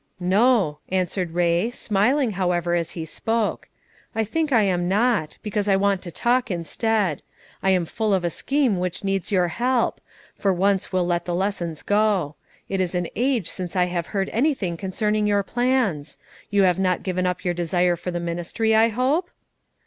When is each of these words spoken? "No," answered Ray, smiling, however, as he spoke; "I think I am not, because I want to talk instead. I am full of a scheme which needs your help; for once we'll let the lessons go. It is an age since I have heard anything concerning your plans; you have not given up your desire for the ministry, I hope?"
"No," 0.19 0.79
answered 0.89 1.35
Ray, 1.35 1.69
smiling, 1.69 2.31
however, 2.31 2.73
as 2.73 2.89
he 2.97 3.05
spoke; 3.05 3.69
"I 4.15 4.23
think 4.23 4.51
I 4.51 4.63
am 4.63 4.89
not, 4.89 5.37
because 5.43 5.67
I 5.67 5.75
want 5.75 6.01
to 6.01 6.09
talk 6.09 6.49
instead. 6.49 7.21
I 7.61 7.69
am 7.69 7.85
full 7.85 8.11
of 8.11 8.23
a 8.23 8.31
scheme 8.31 8.79
which 8.79 9.03
needs 9.03 9.31
your 9.31 9.49
help; 9.49 10.01
for 10.33 10.51
once 10.51 10.91
we'll 10.91 11.05
let 11.05 11.25
the 11.25 11.35
lessons 11.35 11.83
go. 11.83 12.35
It 12.67 12.81
is 12.81 12.95
an 12.95 13.09
age 13.15 13.47
since 13.47 13.75
I 13.75 13.85
have 13.85 14.07
heard 14.07 14.29
anything 14.33 14.75
concerning 14.75 15.27
your 15.27 15.43
plans; 15.43 16.17
you 16.49 16.63
have 16.63 16.79
not 16.79 17.03
given 17.03 17.27
up 17.27 17.45
your 17.45 17.53
desire 17.53 17.95
for 17.95 18.09
the 18.09 18.19
ministry, 18.19 18.73
I 18.73 18.89
hope?" 18.89 19.29